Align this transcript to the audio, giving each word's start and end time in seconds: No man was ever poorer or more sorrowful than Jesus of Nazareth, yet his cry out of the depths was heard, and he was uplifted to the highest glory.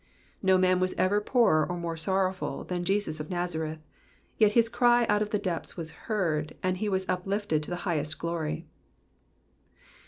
No 0.41 0.57
man 0.57 0.79
was 0.79 0.93
ever 0.97 1.21
poorer 1.21 1.63
or 1.63 1.77
more 1.77 1.95
sorrowful 1.95 2.63
than 2.63 2.83
Jesus 2.83 3.19
of 3.19 3.29
Nazareth, 3.29 3.85
yet 4.39 4.53
his 4.53 4.67
cry 4.67 5.05
out 5.05 5.21
of 5.21 5.29
the 5.29 5.37
depths 5.37 5.77
was 5.77 5.91
heard, 5.91 6.55
and 6.63 6.77
he 6.77 6.89
was 6.89 7.07
uplifted 7.07 7.61
to 7.61 7.69
the 7.69 7.75
highest 7.85 8.17
glory. 8.17 8.65